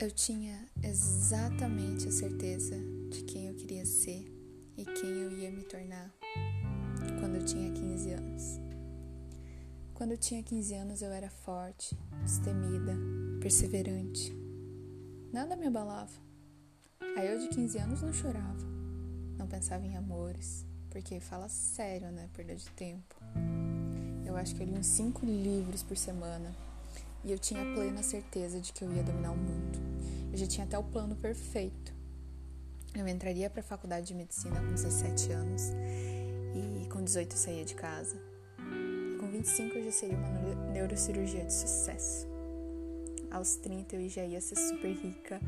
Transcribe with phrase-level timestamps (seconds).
[0.00, 2.76] Eu tinha exatamente a certeza
[3.10, 4.32] de quem eu queria ser
[4.76, 6.14] e quem eu ia me tornar
[7.18, 8.60] quando eu tinha 15 anos.
[9.94, 12.96] Quando eu tinha 15 anos eu era forte, destemida,
[13.40, 14.32] perseverante.
[15.32, 16.14] Nada me abalava.
[17.16, 18.64] Aí eu de 15 anos não chorava,
[19.36, 22.30] não pensava em amores, porque fala sério, né?
[22.34, 23.16] Perda de tempo.
[24.24, 26.54] Eu acho que eu li uns 5 livros por semana
[27.24, 29.87] e eu tinha plena certeza de que eu ia dominar o mundo.
[30.38, 31.92] Eu já tinha até o plano perfeito.
[32.94, 35.62] Eu entraria para a faculdade de medicina com 17 anos
[36.54, 38.16] e com 18 eu saía de casa.
[38.56, 42.28] E com 25 eu já seria uma neurocirurgia de sucesso.
[43.32, 45.40] Aos 30 eu já ia ser super rica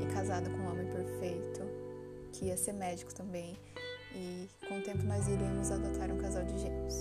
[0.00, 1.60] e casada com um homem perfeito,
[2.32, 3.54] que ia ser médico também.
[4.14, 6.94] E com o tempo nós iríamos adotar um casal de gêmeos.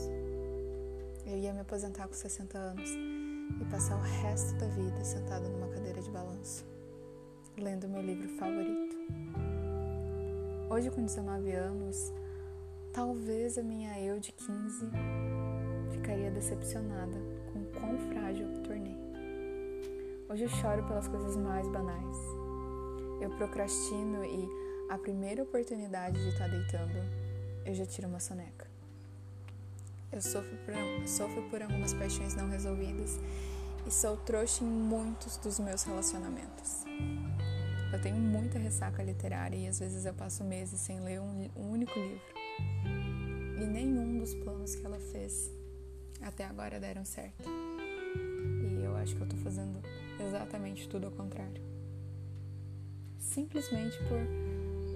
[1.26, 5.70] Eu ia me aposentar com 60 anos e passar o resto da vida sentada numa
[5.70, 6.65] cadeira de balanço,
[7.62, 8.98] lendo meu livro favorito.
[10.70, 12.12] Hoje, com 19 anos,
[12.91, 14.90] talvez a minha eu de 15
[15.91, 17.20] ficaria decepcionada
[17.53, 18.98] com o quão frágil me tornei.
[20.27, 22.18] Hoje eu choro pelas coisas mais banais.
[23.21, 24.49] Eu procrastino e,
[24.90, 26.98] a primeira oportunidade de estar deitando,
[27.63, 28.65] eu já tiro uma soneca.
[30.12, 33.20] Eu sofro por, sofro por algumas paixões não resolvidas
[33.85, 36.85] e sou trouxa em muitos dos meus relacionamentos.
[37.91, 41.71] Eu tenho muita ressaca literária e às vezes eu passo meses sem ler um, um
[41.71, 42.21] único livro.
[43.61, 45.51] E nenhum dos planos que ela fez
[46.21, 47.49] até agora deram certo.
[47.49, 49.81] E eu acho que eu tô fazendo
[50.19, 51.62] exatamente tudo ao contrário.
[53.17, 54.19] Simplesmente por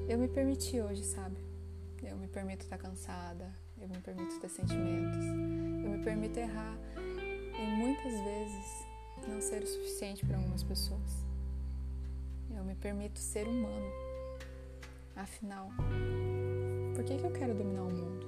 [0.08, 1.36] eu me permitir hoje, sabe?
[2.02, 5.26] Eu me permito estar cansada, eu me permito ter sentimentos,
[5.84, 8.88] eu me permito errar e muitas vezes
[9.28, 11.25] não ser o suficiente para algumas pessoas.
[12.66, 13.92] Me permito ser humano.
[15.16, 15.70] Afinal,
[16.96, 18.26] por que, que eu quero dominar o mundo?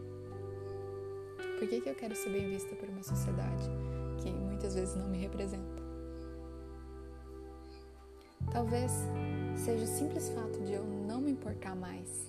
[1.58, 3.68] Por que, que eu quero ser bem vista por uma sociedade
[4.22, 5.82] que muitas vezes não me representa?
[8.52, 8.92] Talvez
[9.56, 12.28] seja o simples fato de eu não me importar mais,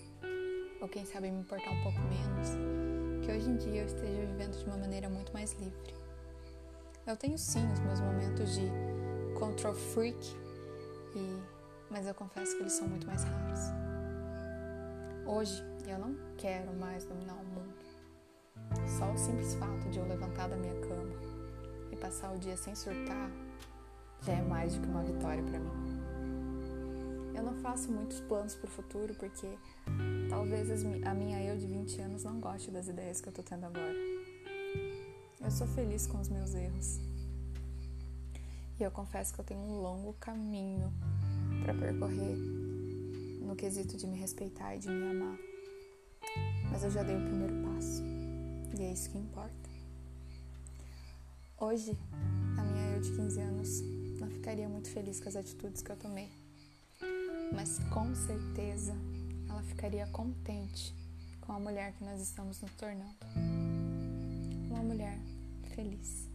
[0.81, 4.59] ou quem sabe me importar um pouco menos, que hoje em dia eu esteja vivendo
[4.59, 5.95] de uma maneira muito mais livre.
[7.07, 8.67] Eu tenho sim os meus momentos de
[9.39, 10.19] control freak,
[11.15, 11.58] e,
[11.91, 13.61] mas eu confesso que eles são muito mais raros.
[15.27, 17.75] Hoje eu não quero mais dominar o mundo.
[18.99, 21.15] Só o simples fato de eu levantar da minha cama
[21.91, 23.31] e passar o dia sem surtar
[24.23, 25.99] já é mais do que uma vitória para mim.
[27.35, 29.47] Eu não faço muitos planos para o futuro porque
[30.29, 30.71] talvez
[31.05, 33.95] a minha eu de 20 anos não goste das ideias que eu tô tendo agora.
[35.41, 36.99] Eu sou feliz com os meus erros.
[38.79, 40.93] E eu confesso que eu tenho um longo caminho
[41.69, 42.37] para percorrer
[43.43, 45.39] no quesito de me respeitar e de me amar.
[46.71, 48.03] Mas eu já dei o primeiro passo.
[48.79, 49.69] E é isso que importa.
[51.61, 51.97] Hoje,
[52.57, 53.83] a minha eu de 15 anos
[54.19, 56.31] não ficaria muito feliz com as atitudes que eu tomei
[57.53, 58.95] mas com certeza
[59.49, 60.95] ela ficaria contente
[61.41, 63.17] com a mulher que nós estamos nos tornando.
[64.71, 65.19] Uma mulher
[65.75, 66.28] feliz.